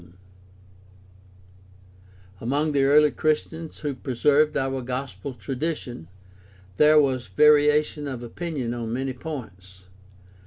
[2.39, 6.07] Among the early Christians who preserved our gospel tradition
[6.77, 9.83] there was variation of opinion on many points.